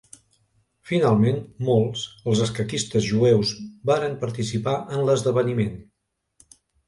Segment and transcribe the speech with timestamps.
[0.91, 1.35] Finalment,
[1.67, 3.51] molts els escaquistes jueus
[3.91, 5.77] varen participar en l'esdeveniment.